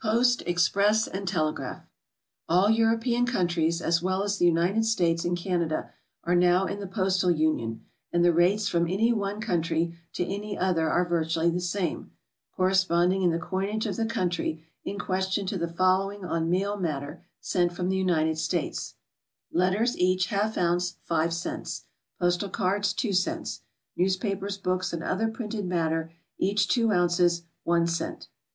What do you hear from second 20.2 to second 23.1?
half ounce 5 cts. Postal cards 2